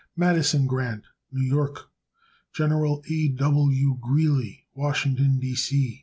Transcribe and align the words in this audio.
Madison 0.15 0.65
Grant, 0.65 1.03
New 1.31 1.45
York. 1.45 1.91
Gen. 2.53 2.71
A. 2.71 3.27
W. 3.27 3.97
Greely, 4.01 4.65
Washington, 4.73 5.37
D. 5.37 5.53
C. 5.55 5.99